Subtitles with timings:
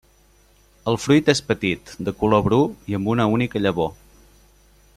[0.91, 2.59] El fruit és petit, de color bru
[2.93, 3.93] i amb una única llavor.